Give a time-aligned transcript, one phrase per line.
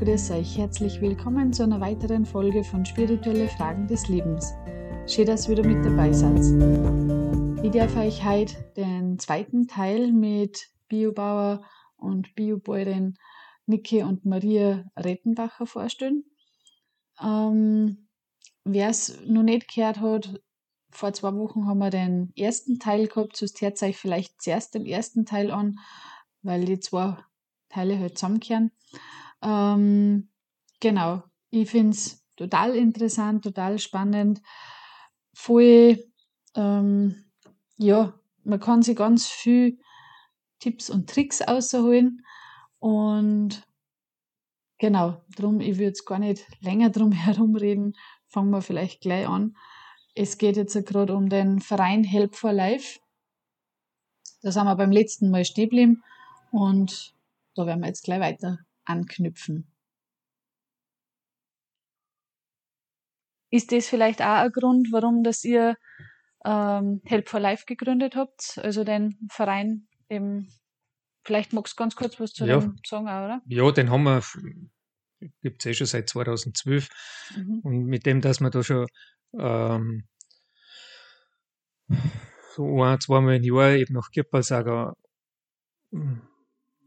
[0.00, 0.56] grüß euch.
[0.56, 4.54] Herzlich willkommen zu einer weiteren Folge von Spirituelle Fragen des Lebens.
[5.06, 6.38] Schön, dass ihr wieder mit dabei seid.
[7.62, 11.62] Ich darf euch heute den zweiten Teil mit Biobauer
[11.98, 13.18] und Biobäuerin
[13.66, 16.24] Niki und Maria Rettenbacher vorstellen.
[17.22, 18.08] Ähm,
[18.64, 20.40] Wer es noch nicht gehört hat,
[20.90, 24.86] vor zwei Wochen haben wir den ersten Teil gehabt, sonst hört euch vielleicht zuerst den
[24.86, 25.78] ersten Teil an,
[26.40, 27.18] weil die zwei
[27.68, 28.70] Teile halt zusammenkehren.
[29.42, 30.28] Ähm,
[30.80, 34.42] genau, ich finde es total interessant, total spannend,
[35.34, 35.98] voll,
[36.54, 37.24] ähm,
[37.76, 39.78] ja, man kann sich ganz viel
[40.58, 42.24] Tipps und Tricks ausholen
[42.78, 43.62] und
[44.78, 47.94] genau, drum, ich würde jetzt gar nicht länger drum herumreden,
[48.26, 49.56] fangen wir vielleicht gleich an.
[50.14, 52.98] Es geht jetzt gerade um den Verein Help for Life.
[54.42, 56.02] Da sind wir beim letzten Mal stehen geblieben
[56.50, 57.14] und
[57.54, 58.58] da werden wir jetzt gleich weiter
[58.90, 59.70] anknüpfen.
[63.50, 65.76] Ist das vielleicht auch ein Grund, warum dass ihr
[66.44, 68.58] ähm, Help for Life gegründet habt?
[68.62, 70.48] Also den Verein eben,
[71.24, 72.58] vielleicht magst du ganz kurz was zu ja.
[72.58, 73.42] dem sagen, auch, oder?
[73.46, 74.22] Ja, den haben wir,
[75.42, 76.88] gibt es eh schon seit 2012.
[77.36, 77.60] Mhm.
[77.64, 78.86] Und mit dem, dass wir da schon
[79.36, 80.04] ähm,
[82.54, 84.94] so ein, zweimal im Jahr eben nach Kirpalsager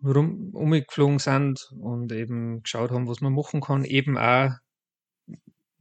[0.03, 3.85] rum, umgeflogen sind und eben geschaut haben, was man machen kann.
[3.85, 4.51] Eben auch,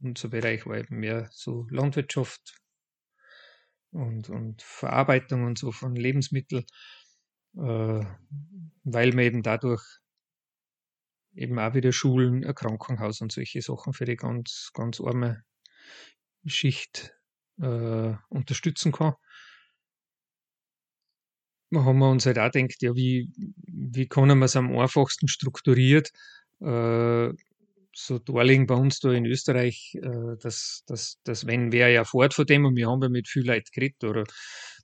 [0.01, 2.55] unser Bereich war eben mehr so Landwirtschaft
[3.91, 6.65] und, und Verarbeitung und so von Lebensmitteln,
[7.55, 8.05] äh,
[8.83, 9.83] weil man eben dadurch
[11.35, 15.43] eben auch wieder Schulen, ein Krankenhaus und solche Sachen für die ganz, ganz arme
[16.45, 17.15] Schicht
[17.59, 19.15] äh, unterstützen kann
[21.75, 26.11] haben wir uns halt auch gedacht, ja, wie, wie können wir es am einfachsten strukturiert
[26.61, 27.29] äh,
[27.95, 32.33] so darlegen bei uns da in Österreich, äh, dass, dass, dass wenn wer ja fort
[32.33, 34.23] von dem und wir haben ja mit viel Leuten geredet oder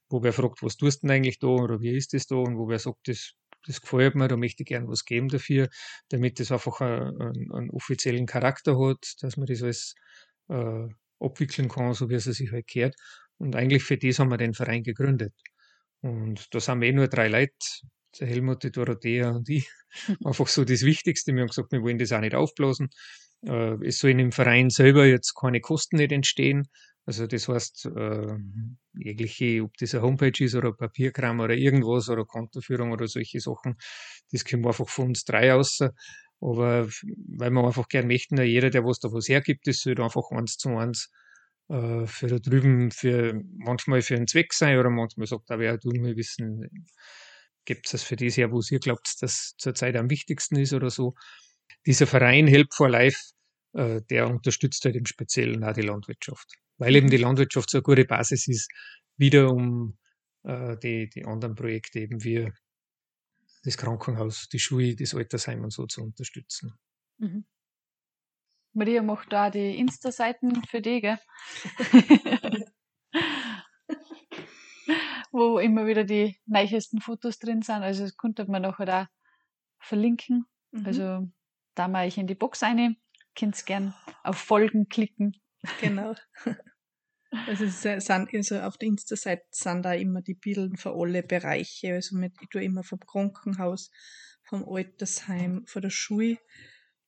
[0.09, 2.58] wo wer fragt, was tust du denn eigentlich da oder wie ist das da und
[2.58, 3.34] wo wer sagt, das,
[3.66, 5.69] das gefällt mir, da möchte ich gern was geben dafür,
[6.09, 9.96] damit das einfach einen, einen offiziellen Charakter hat, dass man das alles
[10.50, 10.88] äh,
[11.19, 12.96] abwickeln kann, so wie es sich halt gehört.
[13.38, 15.34] Und eigentlich für das haben wir den Verein gegründet.
[16.02, 17.54] Und da sind wir eh nur drei Leute,
[18.20, 19.70] der Helmut, die Dorothea und ich.
[20.26, 21.34] Einfach so das Wichtigste.
[21.34, 22.90] Wir haben gesagt, wir wollen das auch nicht aufblasen.
[23.46, 26.68] Äh, es sollen im Verein selber jetzt keine Kosten nicht entstehen.
[27.06, 28.36] Also das heißt, äh,
[28.94, 33.78] jegliche, ob das eine Homepage ist oder Papierkram oder irgendwas oder Kontoführung oder solche Sachen,
[34.31, 35.80] das können wir einfach von uns drei aus.
[36.42, 40.30] Aber weil wir einfach gern möchten, jeder, der was da was hergibt, das soll einfach
[40.31, 41.10] eins zu eins
[41.69, 45.78] äh, für da drüben für manchmal für einen Zweck sein oder manchmal sagt aber ja,
[45.78, 46.68] du, wir wissen,
[47.66, 50.90] gibt es das für das her, wo ihr glaubt, dass zurzeit am wichtigsten ist oder
[50.90, 51.13] so.
[51.85, 53.34] Dieser Verein Help for Life,
[53.74, 57.24] äh, der unterstützt halt im Speziellen auch die Landwirtschaft, weil eben die mhm.
[57.24, 58.72] Landwirtschaft so eine gute Basis ist,
[59.18, 59.97] wieder um
[60.44, 62.51] äh, die, die anderen Projekte eben wie
[63.63, 66.74] das Krankenhaus, die Schule, das Altersheim und so zu unterstützen.
[67.19, 67.46] Mhm.
[68.74, 71.19] Maria macht da die Insta-Seiten für dich, gell?
[75.31, 77.84] Wo immer wieder die neuesten Fotos drin sind.
[77.84, 79.09] Also das könnte man nachher da
[79.80, 80.46] verlinken.
[80.72, 80.85] Mhm.
[80.85, 81.28] Also
[81.75, 82.96] da mal ich in die Box eine.
[83.35, 83.94] Könnt gern
[84.24, 85.40] auf Folgen klicken.
[85.81, 86.16] Genau.
[87.46, 91.94] Also, sind, also auf der Insta-Seite sind da immer die Bilder für alle Bereiche.
[91.94, 93.91] Also mit, ich tue immer vom Krankenhaus,
[94.44, 96.40] vom Altersheim, von der Schule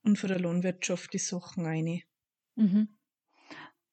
[0.04, 2.02] und von der Lohnwirtschaft die Sachen eine.
[2.56, 2.98] Mhm.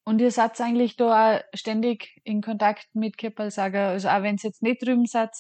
[0.05, 4.43] Und ihr seid eigentlich da auch ständig in Kontakt mit Keppelsager, also auch wenn es
[4.43, 5.31] jetzt nicht drüben seid,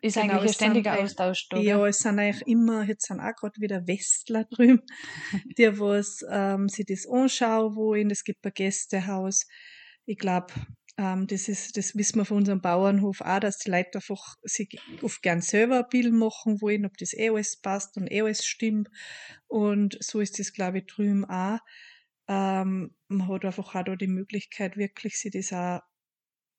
[0.00, 1.58] ist genau, eigentlich ein ständiger Austausch da.
[1.58, 4.82] Ja, es sind eigentlich immer, jetzt sind auch gerade wieder Westler drüben,
[5.58, 8.10] die was ähm, sich das anschauen wollen.
[8.10, 9.46] Es gibt ein Gästehaus.
[10.04, 10.52] Ich glaube,
[10.98, 15.22] das ist, das wissen wir von unserem Bauernhof auch, dass die Leute einfach sich oft
[15.22, 18.88] gern selber ein Bild machen wollen, ob das eh alles passt und eh alles stimmt.
[19.46, 21.60] Und so ist das, glaube ich, drüben auch.
[22.26, 25.82] Ähm, man hat einfach auch da die Möglichkeit, wirklich sich das auch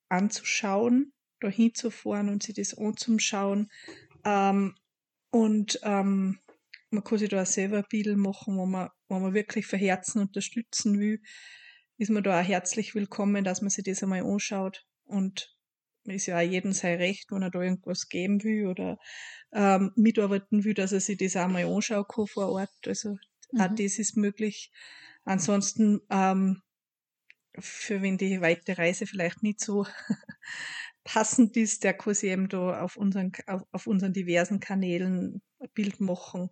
[0.08, 3.70] anzuschauen, da hinzufahren und sich das anzuschauen.
[4.24, 4.74] Ähm,
[5.30, 6.38] und ähm,
[6.88, 9.78] man kann sich da auch selber ein Bild machen, wo man, wo man wirklich von
[9.78, 11.20] Herzen unterstützen will
[12.00, 15.54] ist man da auch herzlich willkommen, dass man sich das einmal anschaut und
[16.04, 18.98] ist ja auch jedem sein Recht, wenn er da irgendwas geben will oder
[19.52, 22.70] ähm, mitarbeiten will, dass er sich das auch mal anschauen kann vor Ort.
[22.86, 23.18] Also
[23.52, 23.60] mhm.
[23.60, 24.72] auch das ist möglich.
[25.24, 26.62] Ansonsten, ähm,
[27.58, 29.84] für wenn die weite Reise vielleicht nicht so
[31.04, 35.68] passend ist, der kann sich eben da auf unseren, auf, auf unseren diversen Kanälen ein
[35.74, 36.48] Bild machen.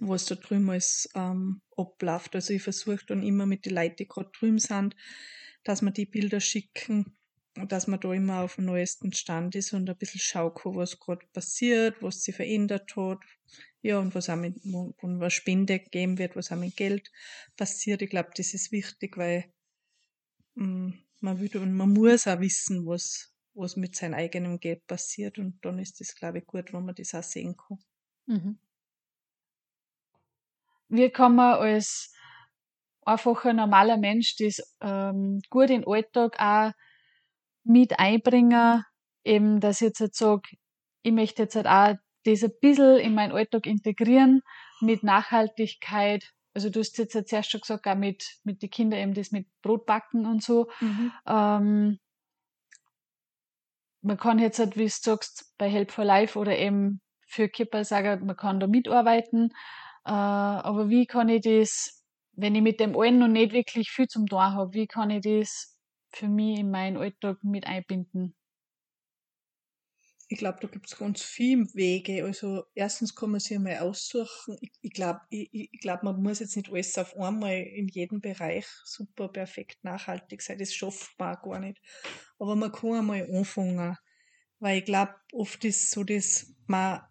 [0.00, 2.34] Was da drüben alles ähm, abläuft.
[2.34, 4.96] Also ich versuche dann immer mit den Leuten, die gerade drüben sind,
[5.64, 7.16] dass wir die Bilder schicken,
[7.68, 11.26] dass man da immer auf dem neuesten Stand ist und ein bisschen kann, was gerade
[11.32, 13.18] passiert, was sich verändert hat,
[13.82, 17.10] ja, und was auch mit, wo was Spende gegeben wird, was auch mit Geld
[17.56, 18.02] passiert.
[18.02, 19.44] Ich glaube, das ist wichtig, weil
[20.54, 24.86] mh, mm, man will und man muss auch wissen, was, was mit seinem eigenen Geld
[24.86, 27.78] passiert und dann ist das, glaube ich, gut, wenn man das auch sehen kann.
[28.26, 28.58] Mhm.
[30.88, 32.12] Wie kann man als
[33.04, 36.72] einfacher normaler Mensch das ähm, gut in den Alltag auch
[37.64, 38.84] mit einbringen,
[39.24, 40.48] eben, dass ich jetzt halt sage,
[41.02, 41.94] ich möchte jetzt halt auch
[42.24, 44.42] das ein bisschen in meinen Alltag integrieren
[44.80, 46.24] mit Nachhaltigkeit.
[46.54, 49.30] Also du hast jetzt ja zuerst schon gesagt, auch mit, mit den Kindern eben das
[49.30, 50.68] mit Brotbacken und so.
[50.80, 51.12] Mhm.
[51.26, 51.98] Ähm,
[54.02, 57.84] man kann jetzt halt, wie du sagst, bei Help for Life oder eben für Kipper
[57.84, 59.52] sagen, man kann da mitarbeiten.
[60.06, 64.08] Äh, aber wie kann ich das, wenn ich mit dem allen noch nicht wirklich viel
[64.08, 65.78] zum tun habe, wie kann ich das
[66.10, 68.34] für mich in meinen Alltag mit einbinden?
[70.28, 72.24] Ich glaube, da gibt es ganz viele Wege.
[72.24, 74.56] Also erstens kann man sich einmal aussuchen.
[74.60, 78.20] Ich, ich glaube, ich, ich glaub, man muss jetzt nicht alles auf einmal in jedem
[78.20, 80.58] Bereich super perfekt nachhaltig sein.
[80.58, 81.80] Das schafft man gar nicht.
[82.38, 83.96] Aber man kann einmal anfangen.
[84.58, 87.02] Weil ich glaube, oft ist so das, man,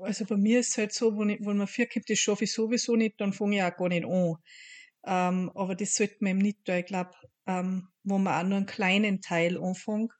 [0.00, 2.44] also bei mir ist es halt so, wenn, ich, wenn man vier gibt, das schaffe
[2.44, 4.36] ich sowieso nicht, dann fange ich auch gar nicht an.
[5.04, 6.76] Ähm, aber das sollte man eben nicht tun.
[6.76, 7.12] Ich glaube,
[7.46, 10.12] ähm, wo man auch nur einen kleinen Teil anfängt,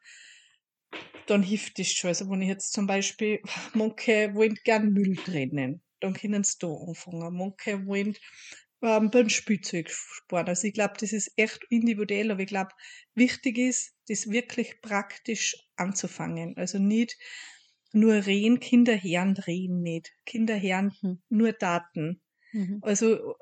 [1.26, 2.08] dann hilft das schon.
[2.08, 3.40] Also wenn ich jetzt zum Beispiel,
[3.74, 7.36] manche wollen gern Müll trennen, dann können sie da anfangen.
[7.36, 8.16] Manche wollen
[8.82, 10.48] ähm, beim Spielzeug sparen.
[10.48, 12.70] Also ich glaube, das ist echt individuell, aber ich glaube,
[13.14, 16.56] wichtig ist, das wirklich praktisch anzufangen.
[16.56, 17.16] Also nicht
[17.96, 20.12] nur reden, Kinder hören reden nicht.
[20.26, 21.22] Kinder hören mhm.
[21.28, 22.20] nur Daten.
[22.52, 22.78] Mhm.
[22.82, 23.36] Also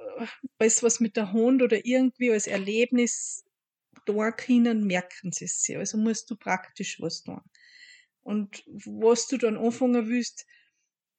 [0.59, 3.45] alles, was mit der Hund oder irgendwie als Erlebnis
[4.07, 5.77] da können, merken sie es sich.
[5.77, 7.41] Also musst du praktisch was tun.
[8.23, 10.47] Und was du dann anfangen willst,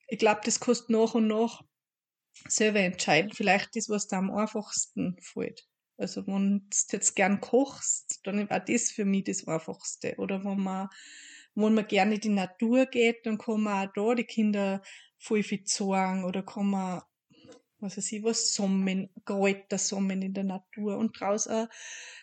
[0.07, 1.61] ich glaube, das kostet nach und nach
[2.47, 3.31] selber entscheiden.
[3.33, 5.67] Vielleicht das, was da am einfachsten fällt.
[5.97, 10.15] Also wenn du jetzt gern kochst, dann war das für mich das Einfachste.
[10.17, 10.89] Oder wenn man,
[11.55, 14.81] wenn man gerne in die Natur geht, dann kann man auch da die Kinder
[15.17, 17.01] voll viel oder kann man,
[17.79, 21.67] was weiß ich, was sammeln, Kräuter sammeln in der Natur und draußen auch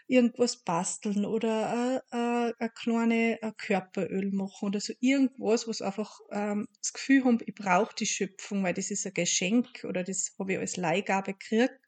[0.06, 6.20] irgendwas basteln oder äh, äh, ein kleine äh, Körperöl machen oder so irgendwas, was einfach
[6.30, 10.34] ähm, das Gefühl haben, ich brauche die Schöpfung, weil das ist ein Geschenk oder das
[10.38, 11.78] habe ich als Leihgabe gekriegt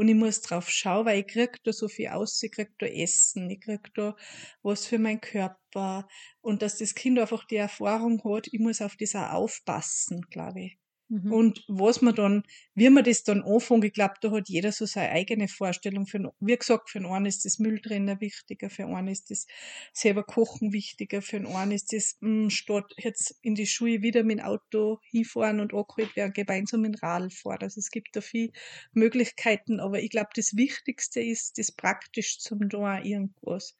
[0.00, 2.86] und ich muss drauf schauen, weil ich krieg da so viel aus, ich krieg da
[2.86, 4.16] Essen, ich krieg da
[4.62, 6.08] was für meinen Körper
[6.40, 10.62] und dass das Kind einfach die Erfahrung hat, ich muss auf das auch aufpassen, glaube
[10.62, 10.79] ich.
[11.10, 11.32] Mhm.
[11.32, 12.44] Und was man dann,
[12.76, 16.06] wie man das dann anfängt, ich glaube, da hat jeder so seine eigene Vorstellung.
[16.06, 19.48] Für, wie gesagt, für einen ist das Mülltrenner wichtiger, für einen ist das
[19.92, 24.22] selber Kochen wichtiger, für einen ist das, mh, hm, statt jetzt in die Schule wieder
[24.22, 27.62] mit dem Auto hinfahren und angeholt werden, gemeinsam mit Radl fahren.
[27.62, 28.52] Also es gibt da viele
[28.92, 33.76] Möglichkeiten, aber ich glaube, das Wichtigste ist, das praktisch zum da irgendwas.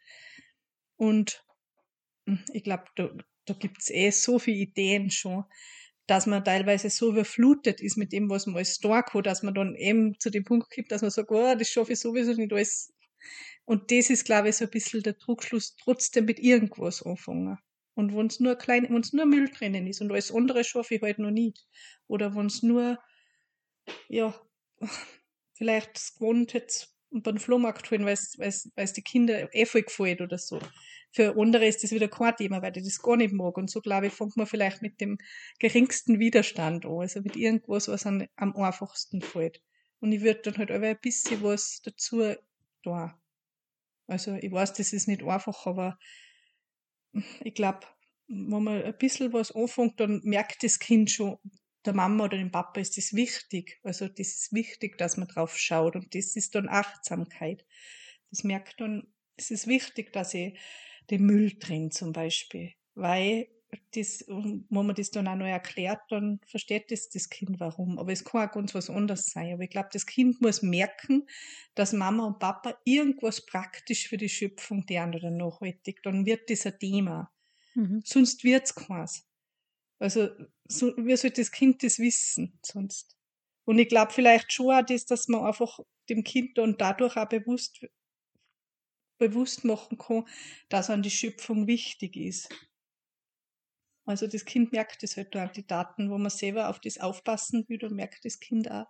[0.97, 1.45] Und
[2.27, 3.09] hm, ich glaube, da,
[3.45, 5.45] da gibt's eh so viele Ideen schon
[6.11, 9.55] dass man teilweise so überflutet ist mit dem, was man alles tun kann, dass man
[9.55, 12.53] dann eben zu dem Punkt kommt, dass man sagt, oh, das schaffe ich sowieso nicht
[12.53, 12.93] alles.
[13.65, 17.59] Und das ist, glaube ich, so ein bisschen der Druckschluss, trotzdem mit irgendwas anfangen.
[17.95, 21.03] Und wenn es nur klein, wenn nur Müll drinnen ist und alles andere schaffe ich
[21.03, 21.65] halt noch nicht.
[22.09, 22.99] Oder wenn es nur,
[24.09, 24.35] ja,
[25.55, 30.39] vielleicht das gewohnt jetzt beim Flohmarkt holen, weil es die Kinder eh voll gefällt oder
[30.39, 30.61] so.
[31.13, 33.57] Für andere ist das wieder kein Thema, weil die das gar nicht mag.
[33.57, 35.19] Und so, glaube ich, fängt man vielleicht mit dem
[35.59, 36.99] geringsten Widerstand an.
[36.99, 39.61] Also mit irgendwas, was an, am einfachsten fällt.
[39.99, 42.35] Und ich würde dann halt aber ein bisschen was dazu
[42.83, 43.13] tun.
[44.07, 45.99] Also ich weiß, das ist nicht einfach, aber
[47.43, 47.81] ich glaube,
[48.29, 51.39] wenn man ein bisschen was anfängt, dann merkt das Kind schon,
[51.85, 53.81] der Mama oder dem Papa ist das wichtig.
[53.83, 57.65] Also das ist wichtig, dass man drauf schaut und das ist dann Achtsamkeit.
[58.31, 60.59] Das merkt dann, es ist wichtig, dass ich
[61.11, 63.49] den Müll drin zum Beispiel, weil
[63.95, 67.99] das, wenn man das dann auch noch erklärt, dann versteht das das Kind warum.
[67.99, 69.55] Aber es kann auch ganz was anderes sein.
[69.55, 71.27] Aber ich glaube, das Kind muss merken,
[71.75, 76.67] dass Mama und Papa irgendwas praktisch für die Schöpfung deren oder nachhaltig, dann wird das
[76.67, 77.33] ein Thema.
[77.75, 78.03] Mhm.
[78.05, 79.30] Sonst wird's keins.
[80.01, 80.31] Also,
[80.67, 83.17] so, wie soll das Kind das wissen sonst?
[83.65, 85.79] Und ich glaube vielleicht schon auch das, dass man einfach
[86.09, 87.87] dem Kind dann dadurch auch bewusst
[89.19, 90.27] bewusst machen kann,
[90.71, 92.49] dass an die Schöpfung wichtig ist.
[94.07, 97.65] Also das Kind merkt das halt an die Daten, wo man selber auf das aufpassen
[97.69, 98.87] will, dann merkt das Kind auch,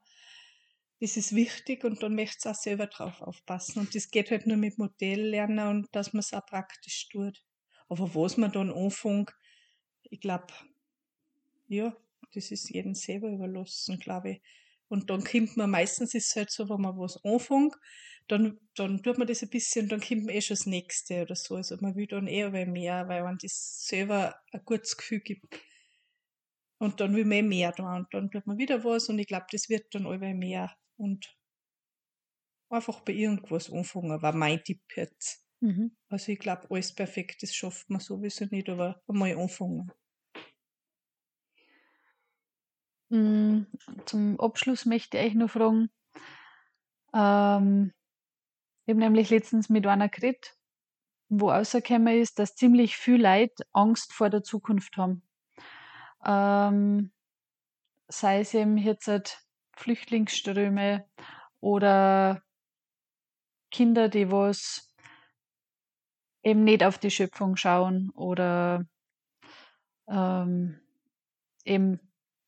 [1.01, 3.81] das ist wichtig und dann möchte es auch selber drauf aufpassen.
[3.81, 7.43] Und das geht halt nur mit Modelllernen und dass man es auch praktisch tut.
[7.89, 9.35] Aber was man dann anfängt,
[10.05, 10.47] ich glaube,
[11.71, 11.97] ja,
[12.35, 14.43] das ist jedem selber überlassen, glaube ich.
[14.89, 17.75] Und dann kommt man, meistens ist es halt so, wenn man was anfängt,
[18.27, 21.37] dann, dann tut man das ein bisschen, dann kommt man eh schon das Nächste oder
[21.37, 21.57] so.
[21.57, 25.61] Also man will dann eher mehr, weil man das selber ein gutes Gefühl gibt.
[26.79, 29.47] Und dann will man mehr da und dann tut man wieder was und ich glaube,
[29.53, 30.75] das wird dann allweil mehr.
[30.97, 31.37] Und
[32.69, 35.45] einfach bei irgendwas anfangen, war mein Tipp jetzt.
[35.61, 35.97] Mhm.
[36.09, 39.93] Also ich glaube, alles perfekt, das schafft man sowieso nicht, aber einmal anfangen.
[43.11, 45.91] Zum Abschluss möchte ich euch noch fragen,
[47.13, 47.93] ähm,
[48.87, 50.57] ich habe nämlich letztens mit einer geredet,
[51.29, 55.23] wo rausgekommen ist, dass ziemlich viel Leute Angst vor der Zukunft haben.
[56.25, 57.13] Ähm,
[58.09, 59.39] sei es eben jetzt halt
[59.77, 61.09] Flüchtlingsströme
[61.61, 62.43] oder
[63.71, 64.93] Kinder, die was
[66.43, 68.85] eben nicht auf die Schöpfung schauen oder
[70.09, 70.81] ähm,
[71.65, 72.01] eben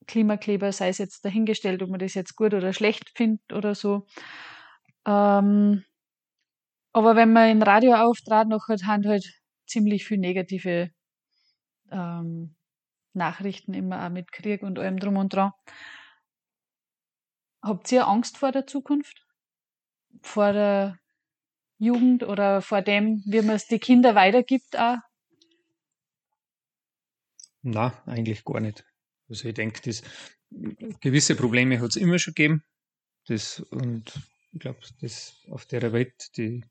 [0.06, 4.06] Klimakleber, sei es jetzt dahingestellt, ob man das jetzt gut oder schlecht findet oder so.
[5.06, 5.84] Ähm,
[6.92, 10.90] aber wenn man in Radio auftrat, noch hat halt ziemlich viel negative
[11.90, 12.54] ähm,
[13.14, 15.52] Nachrichten immer auch mit Krieg und allem drum und dran.
[17.62, 19.24] Habt ihr Angst vor der Zukunft?
[20.20, 20.98] Vor der
[21.78, 24.98] Jugend oder vor dem, wie man es die Kinder weitergibt auch?
[27.62, 28.84] Na, eigentlich gar nicht.
[29.32, 30.02] Also ich denke, das
[31.00, 32.62] gewisse Probleme hat es immer schon gegeben.
[33.28, 34.12] Das, und
[34.52, 36.62] ich glaube, das auf der Welt, die,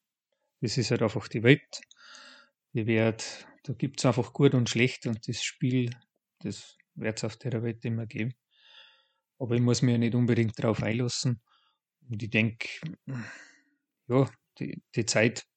[0.59, 1.81] das ist halt einfach die Welt.
[2.73, 5.89] Die wird, da gibt es einfach gut und schlecht und das Spiel,
[6.41, 8.35] das wird es auf der Welt immer geben.
[9.39, 11.41] Aber ich muss mich ja nicht unbedingt darauf einlassen.
[12.07, 12.67] Und ich denke,
[14.07, 15.47] ja, die, die Zeit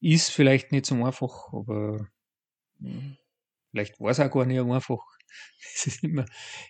[0.00, 2.06] ist vielleicht nicht so einfach, aber
[2.78, 3.16] hm,
[3.72, 5.17] vielleicht war es auch gar nicht einfach.
[5.74, 6.24] Es ist, immer,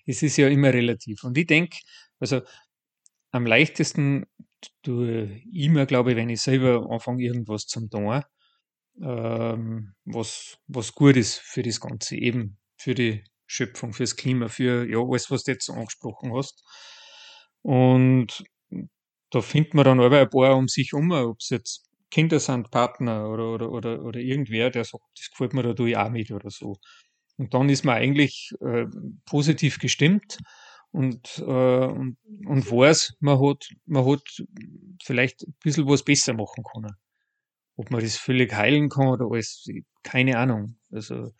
[0.06, 1.24] es ist ja immer relativ.
[1.24, 1.78] Und ich denke,
[2.20, 2.42] also
[3.30, 4.26] am leichtesten
[4.82, 8.22] tue ich mir, glaube ich, wenn ich selber anfange, irgendwas zum tun,
[9.02, 14.88] ähm, was, was gut ist für das Ganze, eben für die Schöpfung, fürs Klima, für
[14.88, 16.64] ja, alles, was du jetzt angesprochen hast.
[17.62, 18.44] Und
[19.30, 22.70] da findet man dann aber ein paar um sich um, ob es jetzt Kinder sind,
[22.70, 26.10] Partner oder, oder, oder, oder irgendwer, der sagt, das gefällt mir, da tue ich auch
[26.10, 26.76] mit oder so.
[27.38, 28.86] Und dann ist man eigentlich äh,
[29.24, 30.38] positiv gestimmt
[30.90, 31.42] und, äh,
[31.86, 34.22] und, und weiß, man hat, man hat
[35.02, 36.94] vielleicht ein bisschen was besser machen können.
[37.76, 39.68] Ob man das völlig heilen kann oder alles,
[40.02, 40.78] keine Ahnung.
[40.90, 41.32] Also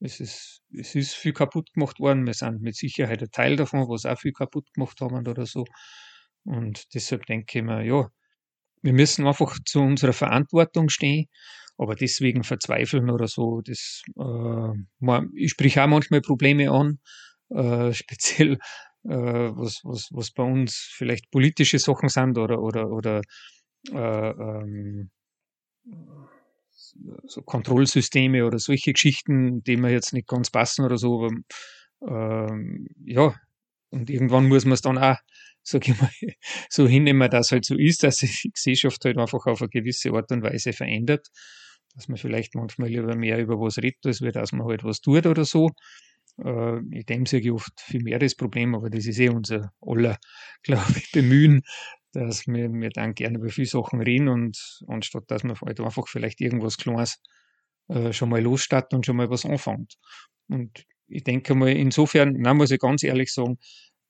[0.00, 2.26] es ist, es ist viel kaputt gemacht worden.
[2.26, 5.66] Wir sind mit Sicherheit ein Teil davon, was auch viel kaputt gemacht haben oder so.
[6.44, 8.10] Und deshalb denke ich mir, ja,
[8.80, 11.28] wir müssen einfach zu unserer Verantwortung stehen
[11.76, 16.98] aber deswegen verzweifeln oder so, das, äh, ich sprich auch manchmal Probleme an,
[17.50, 18.58] äh, speziell
[19.04, 23.20] äh, was, was, was bei uns vielleicht politische Sachen sind oder, oder, oder
[23.92, 25.10] äh, ähm,
[27.26, 31.26] so Kontrollsysteme oder solche Geschichten, die mir jetzt nicht ganz passen oder so.
[32.00, 33.34] Aber, ähm, ja,
[33.90, 35.16] und irgendwann muss man es dann auch,
[35.62, 36.10] sag ich mal,
[36.68, 40.10] so hinnehmen, dass halt so ist, dass sich die Gesellschaft halt einfach auf eine gewisse
[40.12, 41.28] Art und Weise verändert
[41.94, 45.26] dass man vielleicht manchmal lieber mehr über was redet, als dass man halt was tut
[45.26, 45.70] oder so.
[46.42, 49.72] Äh, ich denke, sehe ich oft viel mehr das Problem, aber das ist eh unser
[49.80, 50.18] aller,
[50.62, 51.62] glaube ich, Bemühen,
[52.12, 54.58] dass wir, wir dann gerne über viele Sachen reden und
[54.88, 57.20] anstatt dass man halt einfach vielleicht irgendwas Kleines
[57.88, 59.94] äh, schon mal losstarten und schon mal was anfängt.
[60.48, 63.58] Und ich denke mal, insofern, na, muss ich ganz ehrlich sagen,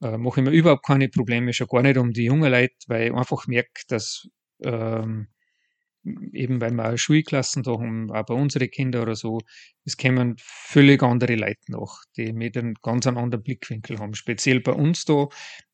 [0.01, 3.09] äh, mache ich mir überhaupt keine Probleme, schon gar nicht um die jungen Leute, weil
[3.09, 4.29] ich einfach merke, dass
[4.63, 5.29] ähm,
[6.33, 9.41] eben weil wir Schulklassen da haben, auch bei unseren Kindern oder so,
[9.85, 14.15] es kommen völlig andere Leute nach, die mit einem ganz anderen Blickwinkel haben.
[14.15, 15.29] Speziell bei uns da,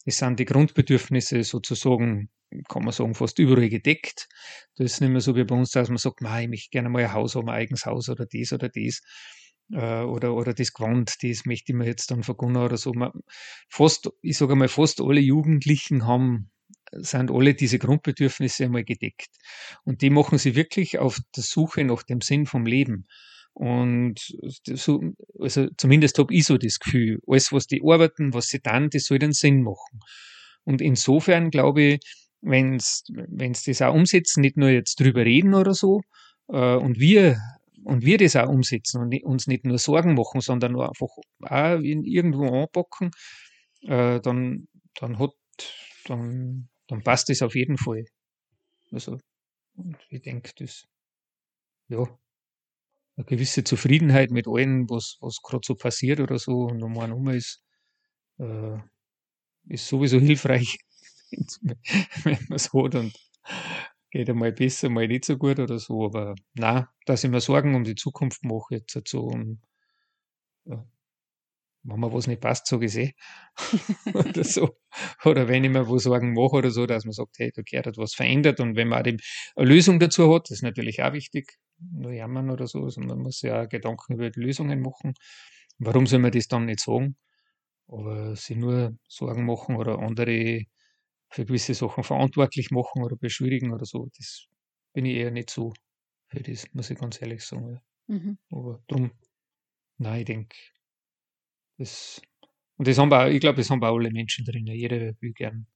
[0.05, 2.31] es sind die Grundbedürfnisse sozusagen,
[2.69, 4.29] kann man sagen, fast überall gedeckt.
[4.77, 7.05] Da ist nicht mehr so wie bei uns, dass man sagt, ich möchte gerne mal
[7.05, 9.03] ein Haus haben, ein eigenes Haus oder das oder das.
[9.73, 12.93] Äh, oder, oder das Gewand, das möchte ich mir jetzt dann vergunnen oder so.
[13.69, 16.50] fast, ich sage mal, fast alle Jugendlichen haben
[16.93, 19.29] sind alle diese Grundbedürfnisse einmal gedeckt.
[19.85, 23.07] Und die machen sie wirklich auf der Suche nach dem Sinn vom Leben.
[23.53, 24.21] Und
[24.65, 25.01] so,
[25.39, 29.05] also zumindest habe ich so das Gefühl, alles, was die arbeiten, was sie dann, das
[29.05, 30.01] soll den Sinn machen.
[30.65, 32.01] Und insofern glaube ich,
[32.41, 33.05] wenn es
[33.65, 36.01] das auch umsetzen, nicht nur jetzt drüber reden oder so,
[36.49, 37.39] äh, und wir
[37.85, 41.09] und wir das auch umsetzen und uns nicht nur Sorgen machen, sondern einfach
[41.41, 43.11] auch irgendwo anpacken,
[43.83, 44.69] äh, dann,
[44.99, 45.35] dann hat,
[46.07, 48.05] dann, dann passt das auf jeden Fall.
[48.93, 49.19] Also,
[49.77, 50.87] und ich denke, das,
[51.89, 52.05] ja,
[53.17, 57.09] eine gewisse Zufriedenheit mit allem, was, was gerade so passiert oder so und um einen
[57.13, 57.63] herum ist,
[58.39, 58.79] äh,
[59.69, 60.79] ist sowieso hilfreich,
[62.25, 63.15] wenn man es hat und
[64.11, 67.75] geht einmal besser, mal nicht so gut oder so, aber na, dass ich mir Sorgen
[67.75, 69.61] um die Zukunft mache jetzt so und
[70.65, 70.87] ja,
[71.83, 73.13] wenn mir was nicht passt, sage ich eh.
[74.15, 74.77] oder so.
[75.25, 77.97] Oder wenn ich mir was Sorgen mache oder so, dass man sagt, hey, da gehört
[77.97, 79.17] was verändert und wenn man auch die,
[79.57, 83.19] eine Lösung dazu hat, das ist natürlich auch wichtig, nur jammern oder so, also man
[83.19, 85.15] muss ja auch Gedanken über die Lösungen machen.
[85.79, 87.17] Warum soll man das dann nicht sagen?
[87.89, 90.65] Aber sich nur Sorgen machen oder andere
[91.31, 94.47] für gewisse Sachen verantwortlich machen oder beschuldigen oder so, das
[94.93, 95.73] bin ich eher nicht so
[96.29, 97.81] für das, muss ich ganz ehrlich sagen.
[98.09, 98.15] Ja.
[98.17, 98.39] Mhm.
[98.51, 99.11] Aber drum,
[99.99, 100.57] nein, ich denke,
[101.81, 102.21] das,
[102.77, 104.67] und das haben wir auch, ich glaube, das haben wir alle Menschen drin.
[104.67, 105.67] Jeder will gern,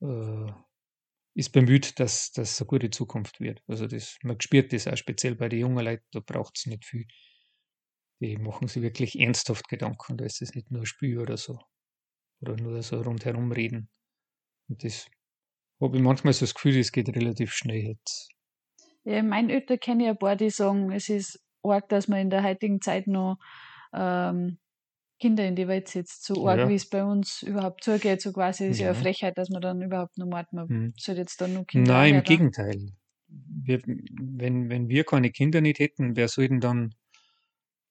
[0.00, 0.52] äh,
[1.34, 3.62] ist bemüht, dass das eine gute Zukunft wird.
[3.68, 6.84] Also das, man spürt das auch speziell bei den jungen Leuten, da braucht es nicht
[6.84, 7.06] viel.
[8.20, 11.58] Die machen sich wirklich ernsthaft Gedanken, da ist es nicht nur Spiel oder so.
[12.40, 13.88] Oder nur so rundherum reden.
[14.68, 15.08] Und das
[15.80, 18.28] habe ich manchmal so das Gefühl, das geht relativ schnell jetzt.
[19.04, 22.30] Ja, mein Ötter kenne ich ein paar, die sagen, es ist arg, dass man in
[22.30, 23.38] der heutigen Zeit noch
[23.92, 24.58] ähm,
[25.22, 26.68] Kinder in die Welt setzt, so arg, ja.
[26.68, 29.62] wie es bei uns überhaupt zugeht, so quasi ist ja, ja eine Frechheit, dass man
[29.62, 30.94] dann überhaupt noch macht, man hm.
[30.98, 32.88] soll jetzt dann nur Kinder Nein, im Gegenteil.
[33.28, 36.94] Wir, wenn, wenn wir keine Kinder nicht hätten, wer soll denn dann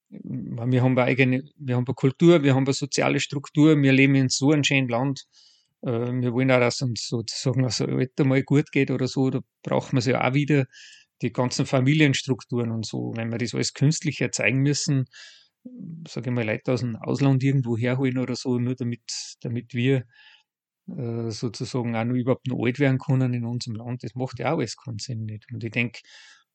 [0.09, 4.15] wir haben eine eigene, wir haben eine Kultur, wir haben eine soziale Struktur, wir leben
[4.15, 5.23] in so einem schönen Land.
[5.83, 9.39] Äh, wir wollen auch, dass uns sozusagen also Alter mal gut geht oder so, da
[9.63, 10.65] braucht man es ja auch wieder
[11.21, 13.13] die ganzen Familienstrukturen und so.
[13.15, 15.05] Wenn wir das alles künstlich erzeugen müssen,
[16.07, 19.01] sage ich mal, Leute aus dem Ausland irgendwo herholen oder so, nur damit,
[19.41, 20.05] damit wir
[20.87, 24.03] äh, sozusagen auch noch überhaupt noch alt werden können in unserem Land.
[24.03, 25.47] Das macht ja auch alles keinen Sinn nicht.
[25.51, 25.99] Und ich denke,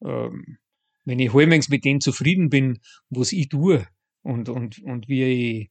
[0.05, 0.59] ähm,
[1.05, 3.87] wenn ich halbwegs mit dem zufrieden bin, was ich tue
[4.23, 5.71] und, und, und wie ich,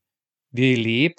[0.51, 1.15] wie ich lebe,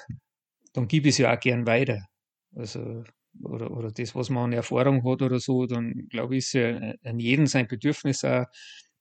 [0.73, 2.07] dann gebe ich es ja auch gern weiter.
[2.55, 3.05] Also,
[3.43, 6.95] oder, oder das, was man an Erfahrung hat oder so, dann glaube ich, ist ja
[7.05, 8.47] an jedem sein Bedürfnis auch,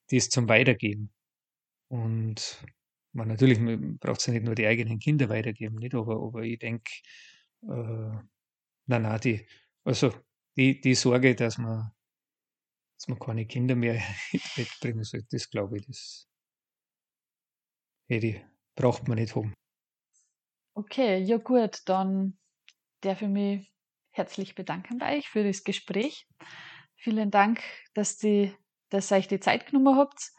[0.10, 1.12] das zum Weitergeben.
[1.88, 2.60] Und
[3.16, 3.60] man natürlich
[4.00, 5.96] braucht es ja nicht nur die eigenen Kinder weitergeben, nicht?
[5.96, 6.92] Aber, aber ich denke,
[7.64, 8.18] äh,
[8.86, 9.48] nein, nein, die,
[9.84, 10.14] also
[10.56, 11.92] die, die Sorge, dass man,
[12.98, 14.02] dass man keine Kinder mehr
[14.32, 16.30] ins Bett bringen sollte, das glaube ich, das
[18.10, 18.40] die
[18.76, 19.54] braucht man nicht haben.
[20.76, 22.38] Okay, ja gut, dann
[23.02, 23.72] darf ich mich
[24.12, 26.28] herzlich bedanken bei euch für das Gespräch.
[26.98, 27.62] Vielen Dank,
[27.94, 28.54] dass, die,
[28.90, 30.32] dass ihr euch die Zeit genommen habt.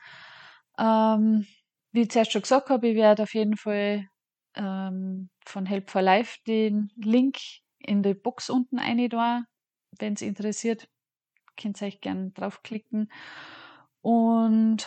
[0.79, 1.47] Ähm,
[1.97, 4.07] wie ich zuerst schon gesagt habe, ich werde auf jeden Fall
[4.55, 7.39] ähm, von Help for Life den Link
[7.79, 9.45] in die Box unten rein da.
[9.99, 10.89] Wenn es interessiert,
[11.59, 13.11] könnt ihr euch gerne draufklicken.
[14.03, 14.87] Und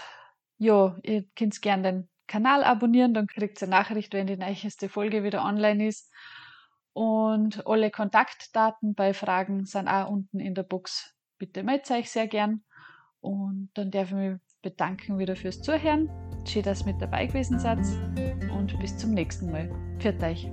[0.60, 4.88] ja, ihr könnt gerne den Kanal abonnieren, dann kriegt ihr eine Nachricht, wenn die neueste
[4.88, 6.14] Folge wieder online ist.
[6.94, 11.16] Und alle Kontaktdaten bei Fragen sind auch unten in der Box.
[11.40, 12.64] Bitte meldet euch sehr gern.
[13.20, 16.10] Und dann darf ich mich bedanken wieder fürs Zuhören.
[16.46, 17.80] Schön, dass ihr mit dabei gewesen seid
[18.58, 19.70] und bis zum nächsten Mal.
[20.00, 20.50] Pfiat euch!